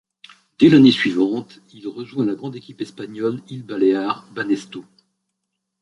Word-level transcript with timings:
Dès 0.57 0.69
l'année 0.69 0.89
suivante, 0.89 1.61
il 1.75 1.87
rejoint 1.87 2.25
la 2.25 2.33
grande 2.33 2.55
équipe 2.55 2.81
espagnole 2.81 3.39
Illes 3.49 3.61
Balears-Banesto. 3.67 4.83